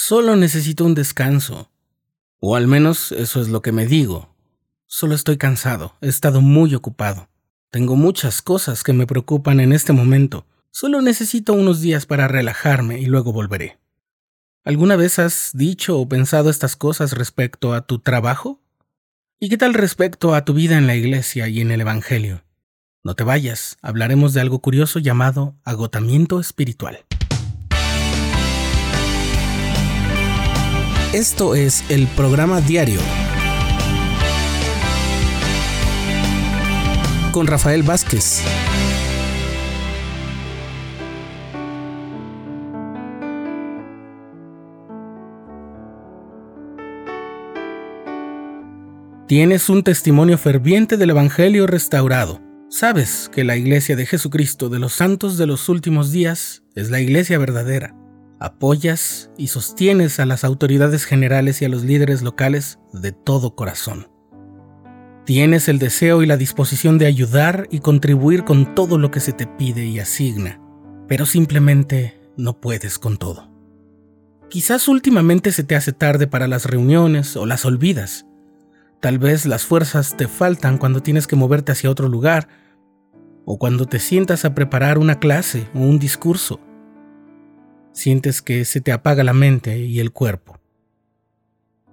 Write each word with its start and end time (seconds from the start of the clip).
Solo 0.00 0.36
necesito 0.36 0.84
un 0.84 0.94
descanso. 0.94 1.72
O 2.38 2.54
al 2.54 2.68
menos 2.68 3.10
eso 3.10 3.40
es 3.40 3.48
lo 3.48 3.62
que 3.62 3.72
me 3.72 3.84
digo. 3.84 4.32
Solo 4.86 5.16
estoy 5.16 5.38
cansado, 5.38 5.96
he 6.00 6.06
estado 6.06 6.40
muy 6.40 6.76
ocupado. 6.76 7.28
Tengo 7.68 7.96
muchas 7.96 8.40
cosas 8.40 8.84
que 8.84 8.92
me 8.92 9.08
preocupan 9.08 9.58
en 9.58 9.72
este 9.72 9.92
momento. 9.92 10.46
Solo 10.70 11.02
necesito 11.02 11.52
unos 11.52 11.80
días 11.80 12.06
para 12.06 12.28
relajarme 12.28 13.00
y 13.00 13.06
luego 13.06 13.32
volveré. 13.32 13.80
¿Alguna 14.62 14.94
vez 14.94 15.18
has 15.18 15.50
dicho 15.52 15.98
o 15.98 16.08
pensado 16.08 16.48
estas 16.48 16.76
cosas 16.76 17.12
respecto 17.14 17.74
a 17.74 17.84
tu 17.84 17.98
trabajo? 17.98 18.62
¿Y 19.40 19.48
qué 19.48 19.58
tal 19.58 19.74
respecto 19.74 20.32
a 20.32 20.44
tu 20.44 20.54
vida 20.54 20.78
en 20.78 20.86
la 20.86 20.94
iglesia 20.94 21.48
y 21.48 21.60
en 21.60 21.72
el 21.72 21.80
Evangelio? 21.80 22.44
No 23.02 23.16
te 23.16 23.24
vayas, 23.24 23.78
hablaremos 23.82 24.32
de 24.32 24.42
algo 24.42 24.60
curioso 24.60 25.00
llamado 25.00 25.56
agotamiento 25.64 26.38
espiritual. 26.38 27.07
Esto 31.14 31.54
es 31.54 31.90
el 31.90 32.06
programa 32.06 32.60
diario 32.60 33.00
con 37.32 37.46
Rafael 37.46 37.82
Vázquez. 37.82 38.42
Tienes 49.26 49.70
un 49.70 49.82
testimonio 49.82 50.36
ferviente 50.36 50.98
del 50.98 51.08
Evangelio 51.08 51.66
restaurado. 51.66 52.42
Sabes 52.68 53.30
que 53.32 53.44
la 53.44 53.56
Iglesia 53.56 53.96
de 53.96 54.04
Jesucristo 54.04 54.68
de 54.68 54.78
los 54.78 54.92
Santos 54.92 55.38
de 55.38 55.46
los 55.46 55.70
Últimos 55.70 56.12
Días 56.12 56.64
es 56.74 56.90
la 56.90 57.00
Iglesia 57.00 57.38
verdadera. 57.38 57.97
Apoyas 58.40 59.30
y 59.36 59.48
sostienes 59.48 60.20
a 60.20 60.26
las 60.26 60.44
autoridades 60.44 61.04
generales 61.04 61.60
y 61.60 61.64
a 61.64 61.68
los 61.68 61.82
líderes 61.82 62.22
locales 62.22 62.78
de 62.92 63.10
todo 63.10 63.56
corazón. 63.56 64.08
Tienes 65.24 65.68
el 65.68 65.80
deseo 65.80 66.22
y 66.22 66.26
la 66.26 66.36
disposición 66.36 66.98
de 66.98 67.06
ayudar 67.06 67.66
y 67.70 67.80
contribuir 67.80 68.44
con 68.44 68.76
todo 68.76 68.96
lo 68.96 69.10
que 69.10 69.20
se 69.20 69.32
te 69.32 69.46
pide 69.46 69.86
y 69.86 69.98
asigna, 69.98 70.60
pero 71.08 71.26
simplemente 71.26 72.20
no 72.36 72.60
puedes 72.60 72.98
con 73.00 73.16
todo. 73.16 73.50
Quizás 74.48 74.86
últimamente 74.86 75.50
se 75.50 75.64
te 75.64 75.74
hace 75.74 75.92
tarde 75.92 76.28
para 76.28 76.46
las 76.46 76.64
reuniones 76.64 77.36
o 77.36 77.44
las 77.44 77.64
olvidas. 77.64 78.24
Tal 79.00 79.18
vez 79.18 79.46
las 79.46 79.64
fuerzas 79.64 80.16
te 80.16 80.28
faltan 80.28 80.78
cuando 80.78 81.02
tienes 81.02 81.26
que 81.26 81.36
moverte 81.36 81.72
hacia 81.72 81.90
otro 81.90 82.08
lugar 82.08 82.48
o 83.44 83.58
cuando 83.58 83.86
te 83.86 83.98
sientas 83.98 84.44
a 84.44 84.54
preparar 84.54 84.98
una 84.98 85.18
clase 85.18 85.68
o 85.74 85.80
un 85.80 85.98
discurso. 85.98 86.60
Sientes 87.98 88.42
que 88.42 88.64
se 88.64 88.80
te 88.80 88.92
apaga 88.92 89.24
la 89.24 89.32
mente 89.32 89.76
y 89.76 89.98
el 89.98 90.12
cuerpo. 90.12 90.60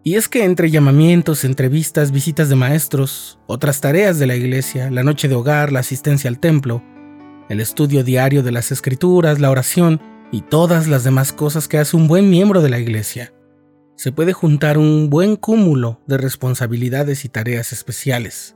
Y 0.04 0.18
es 0.18 0.30
que 0.30 0.44
entre 0.44 0.70
llamamientos, 0.70 1.44
entrevistas, 1.44 2.12
visitas 2.12 2.48
de 2.48 2.56
maestros, 2.56 3.40
otras 3.48 3.82
tareas 3.82 4.20
de 4.20 4.28
la 4.28 4.36
iglesia, 4.36 4.92
la 4.92 5.02
noche 5.02 5.28
de 5.28 5.34
hogar, 5.34 5.72
la 5.72 5.80
asistencia 5.80 6.30
al 6.30 6.38
templo, 6.38 6.84
el 7.50 7.60
estudio 7.60 8.04
diario 8.04 8.44
de 8.44 8.52
las 8.52 8.72
escrituras, 8.72 9.40
la 9.40 9.50
oración 9.50 10.00
y 10.32 10.42
todas 10.42 10.88
las 10.88 11.04
demás 11.04 11.34
cosas 11.34 11.68
que 11.68 11.80
hace 11.80 11.98
un 11.98 12.08
buen 12.08 12.30
miembro 12.30 12.62
de 12.62 12.70
la 12.70 12.78
iglesia, 12.78 13.34
se 13.96 14.12
puede 14.12 14.32
juntar 14.32 14.78
un 14.78 15.10
buen 15.10 15.36
cúmulo 15.36 16.02
de 16.06 16.20
responsabilidades 16.20 17.26
y 17.26 17.30
tareas 17.30 17.74
especiales. 17.74 18.56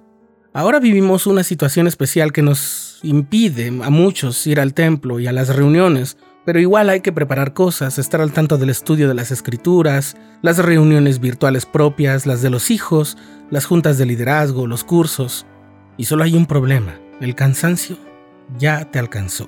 Ahora 0.54 0.80
vivimos 0.80 1.26
una 1.26 1.44
situación 1.44 1.88
especial 1.88 2.32
que 2.32 2.44
nos 2.44 3.00
impide 3.02 3.70
a 3.70 3.90
muchos 3.90 4.46
ir 4.46 4.60
al 4.60 4.76
templo 4.76 5.20
y 5.20 5.26
a 5.26 5.32
las 5.32 5.56
reuniones 5.56 6.16
pero 6.46 6.60
igual 6.60 6.90
hay 6.90 7.02
que 7.02 7.12
preparar 7.12 7.54
cosas, 7.54 8.00
estar 8.00 8.22
al 8.22 8.32
tanto 8.32 8.58
del 8.58 8.70
estudio 8.70 9.08
de 9.08 9.14
las 9.14 9.32
escrituras, 9.32 10.16
las 10.42 10.58
reuniones 10.58 11.20
virtuales 11.20 11.66
propias, 11.66 12.26
las 12.26 12.42
de 12.42 12.50
los 12.50 12.72
hijos, 12.72 13.18
las 13.50 13.66
juntas 13.66 13.98
de 13.98 14.06
liderazgo, 14.06 14.68
los 14.68 14.84
cursos. 14.84 15.46
Y 15.98 16.06
solo 16.06 16.24
hay 16.24 16.36
un 16.36 16.46
problema, 16.46 17.00
el 17.20 17.36
cansancio 17.36 17.98
ya 18.58 18.90
te 18.90 19.00
alcanzó. 19.00 19.48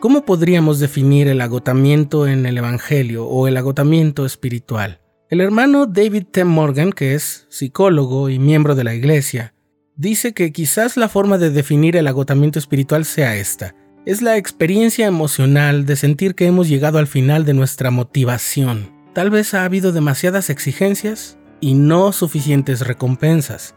¿Cómo 0.00 0.24
podríamos 0.24 0.80
definir 0.80 1.28
el 1.28 1.40
agotamiento 1.40 2.26
en 2.26 2.46
el 2.46 2.58
Evangelio 2.58 3.26
o 3.26 3.46
el 3.46 3.56
agotamiento 3.56 4.26
espiritual? 4.26 5.00
El 5.28 5.40
hermano 5.40 5.86
David 5.86 6.24
T. 6.32 6.44
Morgan, 6.44 6.92
que 6.92 7.14
es 7.14 7.46
psicólogo 7.48 8.28
y 8.28 8.38
miembro 8.38 8.74
de 8.74 8.84
la 8.84 8.94
Iglesia, 8.94 9.54
dice 9.94 10.34
que 10.34 10.52
quizás 10.52 10.96
la 10.96 11.08
forma 11.08 11.38
de 11.38 11.50
definir 11.50 11.96
el 11.96 12.08
agotamiento 12.08 12.58
espiritual 12.58 13.04
sea 13.04 13.36
esta 13.36 13.76
es 14.04 14.20
la 14.20 14.36
experiencia 14.36 15.06
emocional 15.06 15.86
de 15.86 15.94
sentir 15.94 16.34
que 16.34 16.46
hemos 16.46 16.68
llegado 16.68 16.98
al 16.98 17.06
final 17.06 17.44
de 17.44 17.54
nuestra 17.54 17.92
motivación. 17.92 18.90
Tal 19.12 19.30
vez 19.30 19.54
ha 19.54 19.64
habido 19.64 19.92
demasiadas 19.92 20.50
exigencias 20.50 21.38
y 21.60 21.74
no 21.74 22.12
suficientes 22.12 22.80
recompensas. 22.80 23.76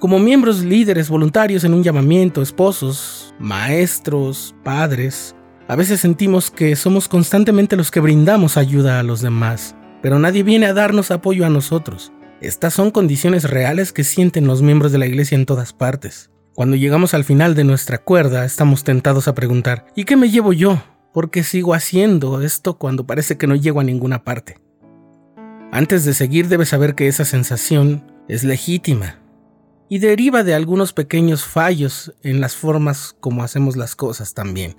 Como 0.00 0.18
miembros 0.18 0.64
líderes 0.64 1.08
voluntarios 1.08 1.62
en 1.62 1.74
un 1.74 1.84
llamamiento, 1.84 2.42
esposos, 2.42 3.34
maestros, 3.38 4.52
padres, 4.64 5.36
a 5.68 5.76
veces 5.76 6.00
sentimos 6.00 6.50
que 6.50 6.74
somos 6.74 7.06
constantemente 7.06 7.76
los 7.76 7.92
que 7.92 8.00
brindamos 8.00 8.56
ayuda 8.56 8.98
a 8.98 9.04
los 9.04 9.20
demás, 9.20 9.76
pero 10.02 10.18
nadie 10.18 10.42
viene 10.42 10.66
a 10.66 10.74
darnos 10.74 11.12
apoyo 11.12 11.46
a 11.46 11.50
nosotros. 11.50 12.12
Estas 12.40 12.74
son 12.74 12.90
condiciones 12.90 13.48
reales 13.48 13.92
que 13.92 14.02
sienten 14.02 14.48
los 14.48 14.60
miembros 14.60 14.90
de 14.90 14.98
la 14.98 15.06
iglesia 15.06 15.36
en 15.36 15.46
todas 15.46 15.72
partes. 15.72 16.31
Cuando 16.54 16.76
llegamos 16.76 17.14
al 17.14 17.24
final 17.24 17.54
de 17.54 17.64
nuestra 17.64 17.96
cuerda, 17.96 18.44
estamos 18.44 18.84
tentados 18.84 19.26
a 19.26 19.34
preguntar, 19.34 19.86
¿y 19.96 20.04
qué 20.04 20.16
me 20.16 20.30
llevo 20.30 20.52
yo? 20.52 20.82
¿Por 21.14 21.30
qué 21.30 21.44
sigo 21.44 21.72
haciendo 21.72 22.42
esto 22.42 22.76
cuando 22.76 23.06
parece 23.06 23.38
que 23.38 23.46
no 23.46 23.54
llego 23.54 23.80
a 23.80 23.84
ninguna 23.84 24.22
parte? 24.22 24.58
Antes 25.72 26.04
de 26.04 26.12
seguir 26.12 26.48
debes 26.48 26.68
saber 26.68 26.94
que 26.94 27.08
esa 27.08 27.24
sensación 27.24 28.12
es 28.28 28.44
legítima 28.44 29.18
y 29.88 29.98
deriva 29.98 30.44
de 30.44 30.54
algunos 30.54 30.92
pequeños 30.92 31.42
fallos 31.44 32.12
en 32.22 32.42
las 32.42 32.54
formas 32.54 33.16
como 33.18 33.42
hacemos 33.42 33.76
las 33.76 33.96
cosas 33.96 34.34
también. 34.34 34.76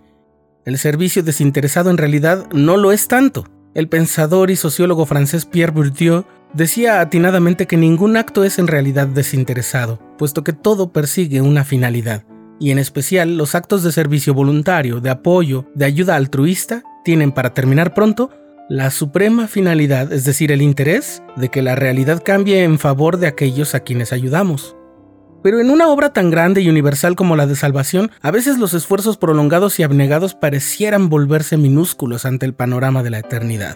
El 0.65 0.77
servicio 0.77 1.23
desinteresado 1.23 1.89
en 1.89 1.97
realidad 1.97 2.47
no 2.53 2.77
lo 2.77 2.91
es 2.91 3.07
tanto. 3.07 3.45
El 3.73 3.89
pensador 3.89 4.51
y 4.51 4.55
sociólogo 4.55 5.07
francés 5.07 5.47
Pierre 5.47 5.71
Bourdieu 5.71 6.25
Decía 6.53 7.01
atinadamente 7.01 7.65
que 7.65 7.77
ningún 7.77 8.15
acto 8.15 8.43
es 8.43 8.59
en 8.59 8.67
realidad 8.67 9.07
desinteresado, 9.07 9.99
puesto 10.19 10.43
que 10.43 10.53
todo 10.53 10.91
persigue 10.91 11.41
una 11.41 11.63
finalidad, 11.63 12.25
y 12.59 12.69
en 12.69 12.77
especial 12.77 13.37
los 13.37 13.55
actos 13.55 13.81
de 13.81 13.91
servicio 13.91 14.35
voluntario, 14.35 14.99
de 14.99 15.09
apoyo, 15.09 15.65
de 15.73 15.85
ayuda 15.85 16.15
altruista, 16.15 16.83
tienen 17.03 17.31
para 17.31 17.55
terminar 17.55 17.95
pronto 17.95 18.29
la 18.69 18.91
suprema 18.91 19.47
finalidad, 19.47 20.13
es 20.13 20.25
decir, 20.25 20.51
el 20.51 20.61
interés 20.61 21.23
de 21.35 21.49
que 21.49 21.63
la 21.63 21.73
realidad 21.75 22.21
cambie 22.23 22.63
en 22.63 22.77
favor 22.77 23.17
de 23.17 23.25
aquellos 23.25 23.73
a 23.73 23.79
quienes 23.79 24.13
ayudamos. 24.13 24.75
Pero 25.41 25.59
en 25.59 25.71
una 25.71 25.89
obra 25.89 26.13
tan 26.13 26.29
grande 26.29 26.61
y 26.61 26.69
universal 26.69 27.15
como 27.15 27.35
la 27.35 27.47
de 27.47 27.55
salvación, 27.55 28.11
a 28.21 28.29
veces 28.29 28.59
los 28.59 28.75
esfuerzos 28.75 29.17
prolongados 29.17 29.79
y 29.79 29.83
abnegados 29.83 30.35
parecieran 30.35 31.09
volverse 31.09 31.57
minúsculos 31.57 32.25
ante 32.25 32.45
el 32.45 32.53
panorama 32.53 33.01
de 33.01 33.09
la 33.09 33.19
eternidad 33.19 33.75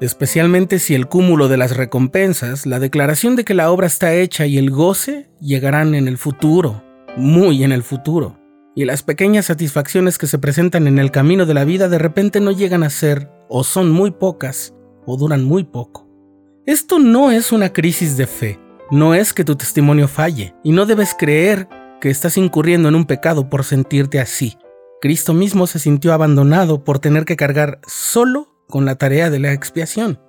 especialmente 0.00 0.78
si 0.78 0.94
el 0.94 1.08
cúmulo 1.08 1.48
de 1.48 1.56
las 1.56 1.76
recompensas, 1.76 2.66
la 2.66 2.78
declaración 2.78 3.36
de 3.36 3.44
que 3.44 3.54
la 3.54 3.70
obra 3.70 3.86
está 3.86 4.14
hecha 4.14 4.46
y 4.46 4.58
el 4.58 4.70
goce 4.70 5.30
llegarán 5.40 5.94
en 5.94 6.08
el 6.08 6.18
futuro, 6.18 6.82
muy 7.16 7.64
en 7.64 7.72
el 7.72 7.82
futuro, 7.82 8.38
y 8.74 8.84
las 8.84 9.02
pequeñas 9.02 9.46
satisfacciones 9.46 10.18
que 10.18 10.26
se 10.26 10.38
presentan 10.38 10.86
en 10.86 10.98
el 10.98 11.10
camino 11.10 11.46
de 11.46 11.54
la 11.54 11.64
vida 11.64 11.88
de 11.88 11.98
repente 11.98 12.40
no 12.40 12.52
llegan 12.52 12.82
a 12.84 12.90
ser, 12.90 13.30
o 13.48 13.64
son 13.64 13.90
muy 13.90 14.12
pocas, 14.12 14.74
o 15.04 15.16
duran 15.16 15.44
muy 15.44 15.64
poco. 15.64 16.08
Esto 16.66 16.98
no 16.98 17.32
es 17.32 17.50
una 17.50 17.72
crisis 17.72 18.16
de 18.16 18.26
fe, 18.26 18.60
no 18.90 19.14
es 19.14 19.32
que 19.32 19.44
tu 19.44 19.56
testimonio 19.56 20.06
falle, 20.06 20.54
y 20.62 20.72
no 20.72 20.86
debes 20.86 21.16
creer 21.18 21.68
que 22.00 22.10
estás 22.10 22.36
incurriendo 22.36 22.88
en 22.88 22.94
un 22.94 23.06
pecado 23.06 23.50
por 23.50 23.64
sentirte 23.64 24.20
así. 24.20 24.56
Cristo 25.00 25.34
mismo 25.34 25.66
se 25.66 25.78
sintió 25.78 26.12
abandonado 26.12 26.84
por 26.84 26.98
tener 26.98 27.24
que 27.24 27.36
cargar 27.36 27.80
solo 27.86 28.57
con 28.68 28.84
la 28.84 28.96
tarea 28.96 29.30
de 29.30 29.38
la 29.38 29.52
expiación. 29.52 30.20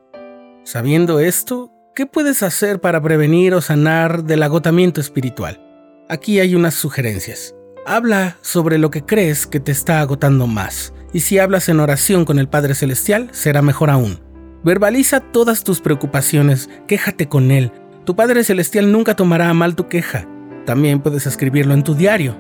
Sabiendo 0.64 1.20
esto, 1.20 1.72
¿qué 1.94 2.06
puedes 2.06 2.42
hacer 2.42 2.80
para 2.80 3.02
prevenir 3.02 3.54
o 3.54 3.62
sanar 3.62 4.24
del 4.24 4.44
agotamiento 4.44 5.02
espiritual? 5.02 5.62
Aquí 6.10 6.40
hay 6.40 6.56
unas 6.56 6.74
sugerencias. 6.74 7.54
Habla 7.86 8.38
sobre 8.42 8.78
lo 8.78 8.92
que 8.92 9.06
crees 9.06 9.46
que 9.46 9.60
te 9.60 9.72
está 9.72 10.00
agotando 10.00 10.48
más, 10.48 10.94
y 11.12 11.22
si 11.22 11.40
hablas 11.40 11.70
en 11.70 11.80
oración 11.80 12.26
con 12.26 12.40
el 12.40 12.48
Padre 12.48 12.76
Celestial, 12.76 13.30
será 13.32 13.62
mejor 13.62 13.90
aún. 13.90 14.20
Verbaliza 14.64 15.20
todas 15.20 15.64
tus 15.64 15.82
preocupaciones, 15.82 16.70
quéjate 16.88 17.28
con 17.28 17.52
Él. 17.52 17.72
Tu 18.06 18.16
Padre 18.16 18.44
Celestial 18.44 18.92
nunca 18.92 19.16
tomará 19.16 19.50
a 19.50 19.54
mal 19.54 19.76
tu 19.76 19.88
queja. 19.88 20.28
También 20.66 21.02
puedes 21.02 21.26
escribirlo 21.26 21.74
en 21.74 21.84
tu 21.84 21.96
diario. 21.96 22.38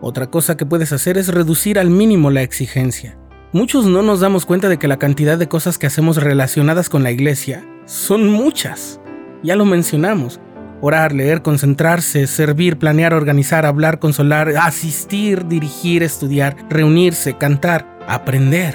Otra 0.00 0.30
cosa 0.30 0.56
que 0.56 0.66
puedes 0.66 0.92
hacer 0.92 1.18
es 1.18 1.28
reducir 1.28 1.78
al 1.78 1.90
mínimo 1.90 2.30
la 2.30 2.42
exigencia. 2.42 3.18
Muchos 3.50 3.86
no 3.86 4.02
nos 4.02 4.20
damos 4.20 4.44
cuenta 4.44 4.68
de 4.68 4.78
que 4.78 4.88
la 4.88 4.98
cantidad 4.98 5.38
de 5.38 5.48
cosas 5.48 5.78
que 5.78 5.86
hacemos 5.86 6.18
relacionadas 6.18 6.90
con 6.90 7.02
la 7.02 7.10
iglesia 7.10 7.64
son 7.86 8.28
muchas. 8.28 9.00
Ya 9.42 9.56
lo 9.56 9.64
mencionamos. 9.64 10.38
Orar, 10.82 11.14
leer, 11.14 11.40
concentrarse, 11.40 12.26
servir, 12.26 12.76
planear, 12.76 13.14
organizar, 13.14 13.64
hablar, 13.64 14.00
consolar, 14.00 14.50
asistir, 14.60 15.46
dirigir, 15.46 16.02
estudiar, 16.02 16.56
reunirse, 16.68 17.38
cantar, 17.38 17.86
aprender. 18.06 18.74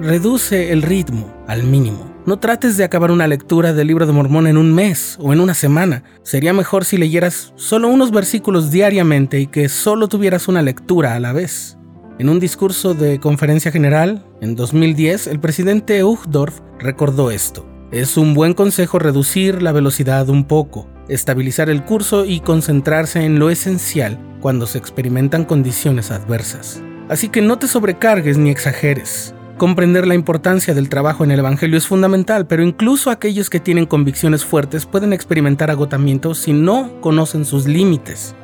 reduce 0.00 0.70
el 0.70 0.82
ritmo 0.82 1.34
al 1.46 1.62
mínimo. 1.62 2.14
No 2.26 2.38
trates 2.38 2.76
de 2.76 2.84
acabar 2.84 3.10
una 3.10 3.26
lectura 3.26 3.72
del 3.72 3.86
libro 3.86 4.06
de 4.06 4.12
Mormón 4.12 4.46
en 4.46 4.58
un 4.58 4.74
mes 4.74 5.16
o 5.18 5.32
en 5.32 5.40
una 5.40 5.54
semana. 5.54 6.04
Sería 6.22 6.52
mejor 6.52 6.84
si 6.84 6.98
leyeras 6.98 7.54
solo 7.56 7.88
unos 7.88 8.10
versículos 8.10 8.70
diariamente 8.70 9.40
y 9.40 9.46
que 9.46 9.70
solo 9.70 10.08
tuvieras 10.08 10.46
una 10.46 10.60
lectura 10.60 11.14
a 11.14 11.20
la 11.20 11.32
vez. 11.32 11.78
En 12.20 12.28
un 12.28 12.38
discurso 12.38 12.92
de 12.92 13.18
conferencia 13.18 13.72
general, 13.72 14.26
en 14.42 14.54
2010, 14.54 15.26
el 15.26 15.40
presidente 15.40 16.04
Uchtdorf 16.04 16.60
recordó 16.78 17.30
esto. 17.30 17.66
Es 17.92 18.18
un 18.18 18.34
buen 18.34 18.52
consejo 18.52 18.98
reducir 18.98 19.62
la 19.62 19.72
velocidad 19.72 20.28
un 20.28 20.44
poco, 20.44 20.86
estabilizar 21.08 21.70
el 21.70 21.82
curso 21.82 22.26
y 22.26 22.40
concentrarse 22.40 23.24
en 23.24 23.38
lo 23.38 23.48
esencial 23.48 24.18
cuando 24.42 24.66
se 24.66 24.76
experimentan 24.76 25.46
condiciones 25.46 26.10
adversas. 26.10 26.82
Así 27.08 27.30
que 27.30 27.40
no 27.40 27.58
te 27.58 27.68
sobrecargues 27.68 28.36
ni 28.36 28.50
exageres. 28.50 29.34
Comprender 29.56 30.06
la 30.06 30.14
importancia 30.14 30.74
del 30.74 30.90
trabajo 30.90 31.24
en 31.24 31.30
el 31.30 31.38
Evangelio 31.38 31.78
es 31.78 31.86
fundamental, 31.86 32.46
pero 32.46 32.62
incluso 32.62 33.08
aquellos 33.08 33.48
que 33.48 33.60
tienen 33.60 33.86
convicciones 33.86 34.44
fuertes 34.44 34.84
pueden 34.84 35.14
experimentar 35.14 35.70
agotamiento 35.70 36.34
si 36.34 36.52
no 36.52 37.00
conocen 37.00 37.46
sus 37.46 37.66
límites. 37.66 38.34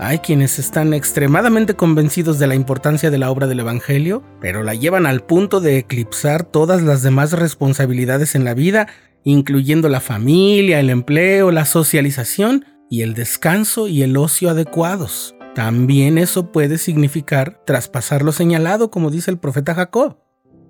Hay 0.00 0.18
quienes 0.18 0.58
están 0.58 0.92
extremadamente 0.92 1.74
convencidos 1.74 2.40
de 2.40 2.48
la 2.48 2.56
importancia 2.56 3.12
de 3.12 3.18
la 3.18 3.30
obra 3.30 3.46
del 3.46 3.60
Evangelio, 3.60 4.24
pero 4.40 4.64
la 4.64 4.74
llevan 4.74 5.06
al 5.06 5.22
punto 5.22 5.60
de 5.60 5.78
eclipsar 5.78 6.42
todas 6.42 6.82
las 6.82 7.02
demás 7.02 7.32
responsabilidades 7.32 8.34
en 8.34 8.44
la 8.44 8.54
vida, 8.54 8.88
incluyendo 9.22 9.88
la 9.88 10.00
familia, 10.00 10.80
el 10.80 10.90
empleo, 10.90 11.52
la 11.52 11.64
socialización 11.64 12.64
y 12.90 13.02
el 13.02 13.14
descanso 13.14 13.86
y 13.86 14.02
el 14.02 14.16
ocio 14.16 14.50
adecuados. 14.50 15.36
También 15.54 16.18
eso 16.18 16.50
puede 16.50 16.78
significar 16.78 17.62
traspasar 17.64 18.22
lo 18.22 18.32
señalado, 18.32 18.90
como 18.90 19.10
dice 19.10 19.30
el 19.30 19.38
profeta 19.38 19.76
Jacob. 19.76 20.23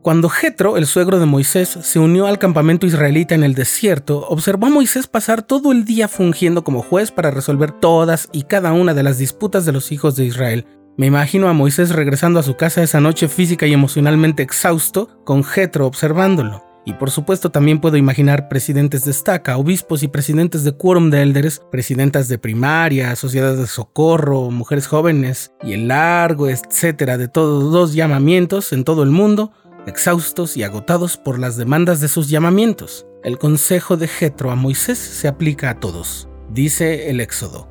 Cuando 0.05 0.29
Jetro, 0.29 0.77
el 0.77 0.85
suegro 0.85 1.19
de 1.19 1.25
Moisés, 1.25 1.79
se 1.81 1.99
unió 1.99 2.27
al 2.27 2.39
campamento 2.39 2.87
israelita 2.87 3.35
en 3.35 3.43
el 3.43 3.55
desierto, 3.55 4.27
observó 4.29 4.67
a 4.67 4.69
Moisés 4.69 5.07
pasar 5.07 5.41
todo 5.41 5.73
el 5.73 5.87
día 5.87 6.09
fungiendo 6.09 6.63
como 6.63 6.83
juez 6.83 7.11
para 7.11 7.31
resolver 7.31 7.73
todas 7.73 8.29
y 8.31 8.43
cada 8.43 8.75
una 8.75 8.93
de 8.93 9.03
las 9.03 9.17
disputas 9.17 9.65
de 9.65 9.73
los 9.73 9.93
hijos 9.93 10.15
de 10.15 10.27
Israel. 10.27 10.67
Me 10.99 11.07
imagino 11.07 11.49
a 11.49 11.55
Moisés 11.55 11.89
regresando 11.89 12.39
a 12.39 12.43
su 12.43 12.55
casa 12.55 12.83
esa 12.83 13.01
noche 13.01 13.29
física 13.29 13.67
y 13.67 13.73
emocionalmente 13.73 14.43
exhausto, 14.43 15.09
con 15.25 15.43
Jetro 15.43 15.87
observándolo. 15.87 16.63
Y 16.87 16.93
por 16.93 17.11
supuesto 17.11 17.51
también 17.51 17.81
puedo 17.81 17.97
imaginar 17.97 18.49
presidentes 18.49 19.07
de 19.07 19.11
estaca, 19.11 19.57
obispos 19.57 20.03
y 20.03 20.09
presidentes 20.09 20.65
de 20.65 20.73
quórum 20.73 21.09
de 21.09 21.23
élderes, 21.23 21.63
presidentas 21.71 22.29
de 22.29 22.37
primaria, 22.37 23.17
sociedades 23.17 23.59
de 23.59 23.67
socorro, 23.67 24.51
mujeres 24.51 24.87
jóvenes 24.87 25.53
y 25.63 25.73
el 25.73 25.89
largo 25.89 26.51
etcétera 26.51 27.17
de 27.17 27.29
todos 27.29 27.73
los 27.73 27.95
llamamientos 27.95 28.75
en 28.75 28.85
todo 28.85 29.03
el 29.03 29.11
mundo 29.11 29.53
exhaustos 29.87 30.57
y 30.57 30.63
agotados 30.63 31.17
por 31.17 31.39
las 31.39 31.57
demandas 31.57 32.01
de 32.01 32.09
sus 32.09 32.29
llamamientos. 32.29 33.07
El 33.23 33.39
consejo 33.39 33.97
de 33.97 34.09
Jetro 34.09 34.51
a 34.51 34.55
Moisés 34.57 34.99
se 34.99 35.29
aplica 35.29 35.71
a 35.71 35.81
todos, 35.81 36.29
dice 36.51 37.11
el 37.11 37.21
Éxodo. 37.21 37.69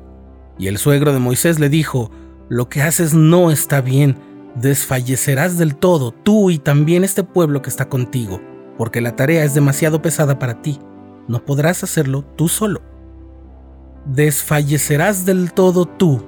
Y 0.58 0.68
el 0.68 0.78
suegro 0.78 1.12
de 1.12 1.18
Moisés 1.18 1.58
le 1.58 1.68
dijo, 1.68 2.10
lo 2.48 2.68
que 2.68 2.82
haces 2.82 3.14
no 3.14 3.50
está 3.50 3.80
bien, 3.80 4.16
desfallecerás 4.54 5.58
del 5.58 5.76
todo, 5.76 6.12
tú 6.12 6.50
y 6.50 6.58
también 6.58 7.04
este 7.04 7.24
pueblo 7.24 7.62
que 7.62 7.70
está 7.70 7.88
contigo, 7.88 8.40
porque 8.78 9.00
la 9.00 9.16
tarea 9.16 9.44
es 9.44 9.54
demasiado 9.54 10.02
pesada 10.02 10.38
para 10.38 10.62
ti, 10.62 10.78
no 11.28 11.44
podrás 11.44 11.82
hacerlo 11.82 12.22
tú 12.22 12.48
solo. 12.48 12.82
Desfallecerás 14.06 15.24
del 15.24 15.52
todo 15.52 15.86
tú. 15.86 16.26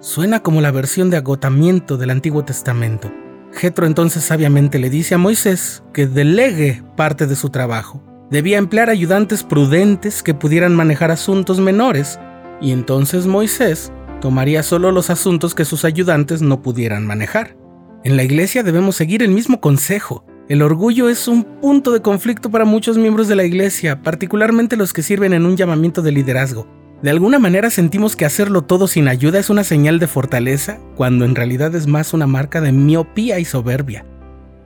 Suena 0.00 0.42
como 0.42 0.60
la 0.60 0.72
versión 0.72 1.10
de 1.10 1.16
agotamiento 1.16 1.96
del 1.96 2.10
Antiguo 2.10 2.44
Testamento. 2.44 3.10
Jetro 3.54 3.86
entonces 3.86 4.24
sabiamente 4.24 4.78
le 4.78 4.90
dice 4.90 5.14
a 5.14 5.18
Moisés 5.18 5.82
que 5.92 6.06
delegue 6.06 6.82
parte 6.96 7.26
de 7.26 7.36
su 7.36 7.50
trabajo. 7.50 8.02
Debía 8.30 8.58
emplear 8.58 8.90
ayudantes 8.90 9.44
prudentes 9.44 10.22
que 10.22 10.34
pudieran 10.34 10.74
manejar 10.74 11.10
asuntos 11.10 11.60
menores, 11.60 12.18
y 12.60 12.72
entonces 12.72 13.26
Moisés 13.26 13.92
tomaría 14.20 14.62
solo 14.62 14.90
los 14.90 15.08
asuntos 15.10 15.54
que 15.54 15.64
sus 15.64 15.84
ayudantes 15.84 16.42
no 16.42 16.62
pudieran 16.62 17.06
manejar. 17.06 17.56
En 18.02 18.16
la 18.16 18.24
iglesia 18.24 18.62
debemos 18.62 18.96
seguir 18.96 19.22
el 19.22 19.30
mismo 19.30 19.60
consejo. 19.60 20.24
El 20.48 20.60
orgullo 20.60 21.08
es 21.08 21.28
un 21.28 21.44
punto 21.44 21.92
de 21.92 22.02
conflicto 22.02 22.50
para 22.50 22.64
muchos 22.64 22.98
miembros 22.98 23.28
de 23.28 23.36
la 23.36 23.44
iglesia, 23.44 24.02
particularmente 24.02 24.76
los 24.76 24.92
que 24.92 25.02
sirven 25.02 25.32
en 25.32 25.46
un 25.46 25.56
llamamiento 25.56 26.02
de 26.02 26.12
liderazgo. 26.12 26.66
De 27.04 27.10
alguna 27.10 27.38
manera 27.38 27.68
sentimos 27.68 28.16
que 28.16 28.24
hacerlo 28.24 28.62
todo 28.62 28.86
sin 28.86 29.08
ayuda 29.08 29.38
es 29.38 29.50
una 29.50 29.62
señal 29.62 29.98
de 29.98 30.06
fortaleza, 30.06 30.78
cuando 30.96 31.26
en 31.26 31.34
realidad 31.34 31.74
es 31.74 31.86
más 31.86 32.14
una 32.14 32.26
marca 32.26 32.62
de 32.62 32.72
miopía 32.72 33.38
y 33.38 33.44
soberbia. 33.44 34.06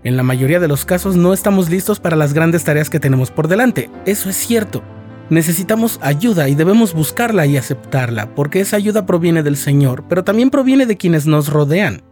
En 0.05 0.17
la 0.17 0.23
mayoría 0.23 0.61
de 0.61 0.69
los 0.69 0.85
casos 0.85 1.17
no 1.17 1.32
estamos 1.32 1.69
listos 1.69 1.99
para 1.99 2.14
las 2.14 2.35
grandes 2.35 2.62
tareas 2.62 2.90
que 2.90 3.00
tenemos 3.00 3.32
por 3.32 3.49
delante, 3.49 3.90
eso 4.06 4.31
es 4.31 4.37
cierto. 4.37 4.85
Necesitamos 5.31 5.99
ayuda 6.00 6.49
y 6.49 6.55
debemos 6.55 6.94
buscarla 6.94 7.44
y 7.44 7.56
aceptarla, 7.56 8.32
porque 8.37 8.61
esa 8.61 8.76
ayuda 8.76 9.05
proviene 9.05 9.43
del 9.43 9.56
Señor, 9.56 10.05
pero 10.08 10.23
también 10.23 10.50
proviene 10.50 10.87
de 10.87 10.96
quienes 10.96 11.26
nos 11.26 11.49
rodean. 11.49 12.02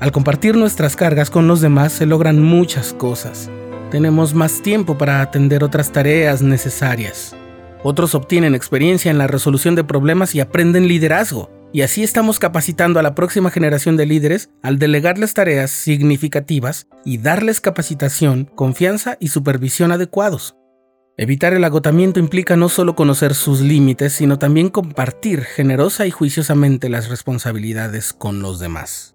Al 0.00 0.12
compartir 0.12 0.54
nuestras 0.54 0.96
cargas 0.96 1.30
con 1.30 1.48
los 1.48 1.62
demás 1.62 1.94
se 1.94 2.04
logran 2.04 2.42
muchas 2.42 2.92
cosas. 2.92 3.48
Tenemos 3.90 4.34
más 4.34 4.60
tiempo 4.60 4.98
para 4.98 5.22
atender 5.22 5.64
otras 5.64 5.92
tareas 5.92 6.42
necesarias. 6.42 7.34
Otros 7.84 8.14
obtienen 8.14 8.54
experiencia 8.54 9.10
en 9.10 9.18
la 9.18 9.26
resolución 9.26 9.74
de 9.74 9.82
problemas 9.82 10.34
y 10.34 10.40
aprenden 10.40 10.86
liderazgo. 10.86 11.50
Y 11.72 11.80
así 11.80 12.02
estamos 12.02 12.38
capacitando 12.38 13.00
a 13.00 13.02
la 13.02 13.14
próxima 13.14 13.50
generación 13.50 13.96
de 13.96 14.06
líderes 14.06 14.50
al 14.62 14.78
delegarles 14.78 15.34
tareas 15.34 15.70
significativas 15.70 16.86
y 17.04 17.18
darles 17.18 17.60
capacitación, 17.60 18.44
confianza 18.54 19.16
y 19.18 19.28
supervisión 19.28 19.90
adecuados. 19.90 20.54
Evitar 21.16 21.54
el 21.54 21.64
agotamiento 21.64 22.20
implica 22.20 22.56
no 22.56 22.68
solo 22.68 22.94
conocer 22.94 23.34
sus 23.34 23.60
límites, 23.60 24.12
sino 24.12 24.38
también 24.38 24.68
compartir 24.68 25.42
generosa 25.42 26.06
y 26.06 26.10
juiciosamente 26.10 26.88
las 26.88 27.08
responsabilidades 27.08 28.12
con 28.12 28.42
los 28.42 28.60
demás. 28.60 29.14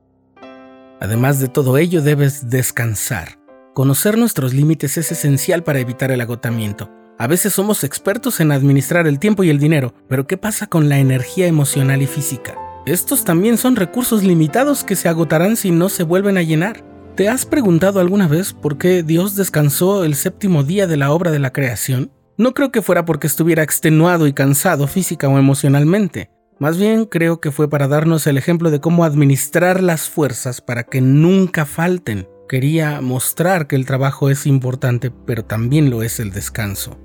Además 0.99 1.39
de 1.39 1.47
todo 1.47 1.77
ello, 1.77 2.01
debes 2.01 2.49
descansar. 2.49 3.39
Conocer 3.73 4.17
nuestros 4.17 4.53
límites 4.53 4.97
es 4.97 5.11
esencial 5.11 5.63
para 5.63 5.79
evitar 5.79 6.11
el 6.11 6.21
agotamiento. 6.21 6.91
A 7.19 7.25
veces 7.25 7.53
somos 7.53 7.83
expertos 7.83 8.39
en 8.39 8.51
administrar 8.51 9.07
el 9.07 9.17
tiempo 9.17 9.43
y 9.43 9.49
el 9.49 9.57
dinero, 9.57 9.93
pero 10.07 10.27
¿qué 10.27 10.37
pasa 10.37 10.67
con 10.67 10.87
la 10.87 10.99
energía 10.99 11.47
emocional 11.47 12.03
y 12.03 12.05
física? 12.05 12.55
Estos 12.85 13.25
también 13.25 13.57
son 13.57 13.75
recursos 13.75 14.23
limitados 14.23 14.83
que 14.83 14.95
se 14.95 15.09
agotarán 15.09 15.55
si 15.55 15.71
no 15.71 15.89
se 15.89 16.03
vuelven 16.03 16.37
a 16.37 16.43
llenar. 16.43 16.83
¿Te 17.15 17.27
has 17.27 17.47
preguntado 17.47 17.99
alguna 17.99 18.27
vez 18.27 18.53
por 18.53 18.77
qué 18.77 19.01
Dios 19.01 19.35
descansó 19.35 20.03
el 20.03 20.13
séptimo 20.13 20.63
día 20.63 20.85
de 20.85 20.97
la 20.97 21.11
obra 21.11 21.31
de 21.31 21.39
la 21.39 21.51
creación? 21.51 22.11
No 22.37 22.53
creo 22.53 22.71
que 22.71 22.83
fuera 22.83 23.03
porque 23.03 23.25
estuviera 23.25 23.63
extenuado 23.63 24.27
y 24.27 24.33
cansado 24.33 24.85
física 24.85 25.27
o 25.27 25.39
emocionalmente. 25.39 26.29
Más 26.59 26.77
bien 26.77 27.05
creo 27.05 27.41
que 27.41 27.49
fue 27.49 27.67
para 27.67 27.87
darnos 27.87 28.27
el 28.27 28.37
ejemplo 28.37 28.69
de 28.69 28.79
cómo 28.79 29.03
administrar 29.03 29.81
las 29.81 30.07
fuerzas 30.07 30.61
para 30.61 30.83
que 30.83 31.01
nunca 31.01 31.65
falten. 31.65 32.27
Quería 32.47 33.01
mostrar 33.01 33.65
que 33.65 33.75
el 33.75 33.87
trabajo 33.87 34.29
es 34.29 34.45
importante, 34.45 35.11
pero 35.25 35.43
también 35.43 35.89
lo 35.89 36.03
es 36.03 36.19
el 36.19 36.31
descanso. 36.31 36.97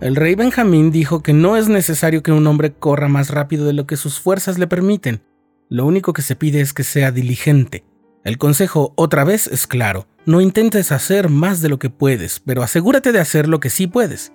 El 0.00 0.16
rey 0.16 0.34
Benjamín 0.34 0.90
dijo 0.90 1.22
que 1.22 1.32
no 1.32 1.56
es 1.56 1.68
necesario 1.68 2.22
que 2.22 2.32
un 2.32 2.46
hombre 2.46 2.72
corra 2.72 3.08
más 3.08 3.30
rápido 3.30 3.64
de 3.64 3.72
lo 3.72 3.86
que 3.86 3.96
sus 3.96 4.18
fuerzas 4.18 4.58
le 4.58 4.66
permiten. 4.66 5.22
Lo 5.70 5.86
único 5.86 6.12
que 6.12 6.22
se 6.22 6.36
pide 6.36 6.60
es 6.60 6.72
que 6.72 6.82
sea 6.82 7.12
diligente. 7.12 7.84
El 8.24 8.36
consejo 8.36 8.92
otra 8.96 9.22
vez 9.24 9.46
es 9.46 9.66
claro. 9.66 10.06
No 10.26 10.40
intentes 10.40 10.90
hacer 10.92 11.28
más 11.28 11.62
de 11.62 11.68
lo 11.68 11.78
que 11.78 11.90
puedes, 11.90 12.40
pero 12.40 12.62
asegúrate 12.62 13.12
de 13.12 13.20
hacer 13.20 13.48
lo 13.48 13.60
que 13.60 13.70
sí 13.70 13.86
puedes. 13.86 14.32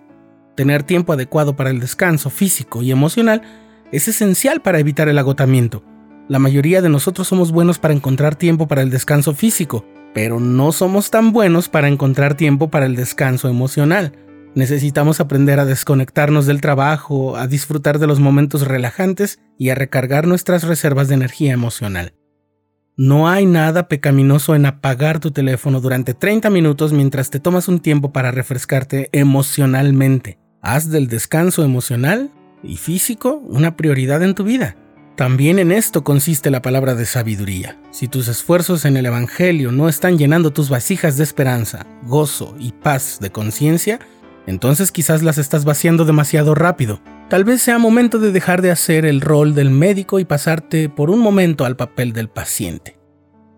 Tener 0.56 0.84
tiempo 0.84 1.14
adecuado 1.14 1.56
para 1.56 1.72
el 1.72 1.80
descanso 1.80 2.30
físico 2.30 2.82
y 2.82 2.92
emocional 2.92 3.42
es 3.92 4.08
esencial 4.08 4.62
para 4.62 4.80
evitar 4.80 5.10
el 5.10 5.18
agotamiento. 5.18 5.84
La 6.30 6.40
mayoría 6.40 6.82
de 6.82 6.90
nosotros 6.90 7.28
somos 7.28 7.52
buenos 7.52 7.80
para 7.80 7.94
encontrar 7.94 8.36
tiempo 8.36 8.68
para 8.68 8.82
el 8.82 8.92
descanso 8.92 9.34
físico, 9.34 9.86
pero 10.14 10.40
no 10.40 10.72
somos 10.72 11.12
tan 11.12 11.32
buenos 11.34 11.70
para 11.70 11.88
encontrar 11.88 12.36
tiempo 12.36 12.70
para 12.70 12.86
el 12.86 12.96
descanso 12.96 13.50
emocional. 13.50 14.14
Necesitamos 14.56 15.20
aprender 15.20 15.60
a 15.60 15.66
desconectarnos 15.66 16.46
del 16.46 16.62
trabajo, 16.62 17.38
a 17.38 17.48
disfrutar 17.48 18.00
de 18.00 18.08
los 18.08 18.20
momentos 18.20 18.68
relajantes 18.68 19.40
y 19.58 19.70
a 19.70 19.76
recargar 19.76 20.28
nuestras 20.28 20.64
reservas 20.64 21.08
de 21.08 21.16
energía 21.16 21.54
emocional. 21.54 22.14
No 22.98 23.30
hay 23.30 23.46
nada 23.46 23.88
pecaminoso 23.88 24.56
en 24.56 24.66
apagar 24.66 25.20
tu 25.20 25.32
teléfono 25.32 25.80
durante 25.80 26.14
30 26.14 26.50
minutos 26.50 26.92
mientras 26.92 27.30
te 27.30 27.40
tomas 27.40 27.70
un 27.70 27.80
tiempo 27.80 28.12
para 28.12 28.32
refrescarte 28.32 29.08
emocionalmente. 29.14 30.38
Haz 30.62 30.90
del 30.90 31.08
descanso 31.08 31.64
emocional 31.64 32.32
y 32.62 32.76
físico 32.76 33.42
una 33.48 33.78
prioridad 33.78 34.22
en 34.22 34.36
tu 34.36 34.44
vida. 34.44 34.76
También 35.16 35.60
en 35.60 35.72
esto 35.72 36.04
consiste 36.04 36.50
la 36.50 36.62
palabra 36.62 36.96
de 36.96 37.06
sabiduría. 37.06 37.78
Si 37.92 38.08
tus 38.08 38.28
esfuerzos 38.28 38.86
en 38.86 38.98
el 38.98 39.06
Evangelio 39.06 39.72
no 39.72 39.90
están 39.90 40.18
llenando 40.18 40.52
tus 40.52 40.70
vasijas 40.70 41.18
de 41.18 41.24
esperanza, 41.24 41.86
gozo 42.04 42.56
y 42.60 42.72
paz 42.72 43.20
de 43.22 43.30
conciencia, 43.30 44.00
entonces 44.50 44.92
quizás 44.92 45.22
las 45.22 45.38
estás 45.38 45.64
vaciando 45.64 46.06
demasiado 46.06 46.56
rápido. 46.56 47.02
Tal 47.30 47.44
vez 47.44 47.62
sea 47.62 47.78
momento 47.78 48.18
de 48.18 48.32
dejar 48.32 48.64
de 48.64 48.72
hacer 48.72 49.06
el 49.06 49.22
rol 49.22 49.54
del 49.54 49.70
médico 49.70 50.20
y 50.20 50.26
pasarte 50.26 50.90
por 50.90 51.12
un 51.12 51.20
momento 51.20 51.66
al 51.66 51.76
papel 51.76 52.14
del 52.14 52.30
paciente. 52.30 53.00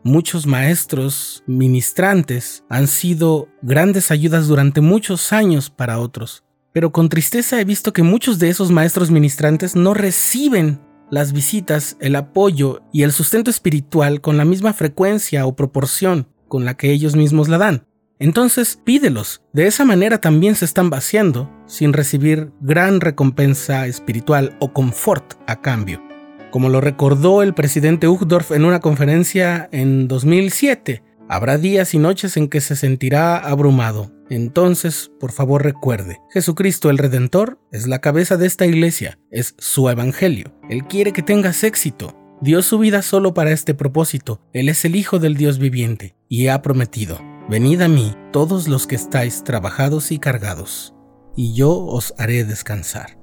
Muchos 0.04 0.48
maestros, 0.48 1.44
ministrantes, 1.48 2.66
han 2.68 2.88
sido 2.88 3.48
grandes 3.62 4.12
ayudas 4.12 4.48
durante 4.48 4.82
muchos 4.82 5.32
años 5.32 5.70
para 5.70 5.98
otros. 5.98 6.44
Pero 6.74 6.92
con 6.92 7.08
tristeza 7.08 7.62
he 7.62 7.66
visto 7.66 7.94
que 7.94 8.04
muchos 8.04 8.38
de 8.38 8.50
esos 8.50 8.70
maestros 8.70 9.12
ministrantes 9.12 9.78
no 9.78 9.94
reciben 9.94 10.82
las 11.10 11.32
visitas, 11.32 11.96
el 12.02 12.18
apoyo 12.18 12.82
y 12.92 13.04
el 13.04 13.14
sustento 13.14 13.50
espiritual 13.50 14.20
con 14.20 14.36
la 14.36 14.44
misma 14.44 14.74
frecuencia 14.74 15.46
o 15.46 15.56
proporción 15.56 16.28
con 16.50 16.66
la 16.66 16.76
que 16.76 16.92
ellos 16.92 17.16
mismos 17.16 17.48
la 17.48 17.58
dan. 17.58 17.86
Entonces 18.22 18.80
pídelos. 18.82 19.42
De 19.52 19.68
esa 19.68 19.84
manera 19.84 20.22
también 20.22 20.56
se 20.56 20.64
están 20.64 20.90
vaciando 20.90 21.52
sin 21.66 21.92
recibir 21.92 22.54
gran 22.62 23.02
recompensa 23.02 23.86
espiritual 23.88 24.56
o 24.62 24.72
confort 24.72 25.34
a 25.48 25.60
cambio 25.60 26.02
como 26.52 26.70
lo 26.70 26.82
recordó 26.82 27.42
el 27.42 27.54
presidente 27.54 28.08
Uchtdorf 28.08 28.52
en 28.52 28.66
una 28.66 28.82
conferencia 28.82 29.70
en 29.72 30.08
2007. 30.08 31.02
Habrá 31.28 31.58
días 31.58 31.94
y 31.94 31.98
noches 31.98 32.38
en 32.38 32.50
que 32.50 32.62
se 32.62 32.76
sentirá 32.76 33.38
abrumado. 33.38 34.12
Entonces, 34.30 35.12
por 35.20 35.32
favor 35.32 35.64
recuerde, 35.64 36.20
Jesucristo 36.30 36.90
el 36.90 36.98
Redentor 36.98 37.60
es 37.72 37.88
la 37.88 38.00
cabeza 38.00 38.38
de 38.38 38.48
esta 38.48 38.66
iglesia, 38.66 39.18
es 39.32 39.56
su 39.58 39.90
evangelio. 39.90 40.54
Él 40.70 40.84
quiere 40.86 41.14
que 41.14 41.24
tengas 41.24 41.64
éxito. 41.64 42.18
Dio 42.42 42.62
su 42.62 42.80
vida 42.80 43.02
solo 43.02 43.34
para 43.34 43.52
este 43.52 43.74
propósito. 43.74 44.42
Él 44.52 44.68
es 44.68 44.84
el 44.84 44.96
Hijo 44.96 45.20
del 45.20 45.36
Dios 45.36 45.60
viviente 45.60 46.16
y 46.28 46.48
ha 46.48 46.62
prometido, 46.62 47.20
venid 47.52 47.82
a 47.82 47.90
mí 47.90 48.16
todos 48.32 48.70
los 48.70 48.88
que 48.88 48.96
estáis 48.96 49.44
trabajados 49.44 50.14
y 50.14 50.20
cargados, 50.20 50.94
y 51.36 51.54
yo 51.54 51.86
os 51.86 52.14
haré 52.18 52.46
descansar. 52.46 53.21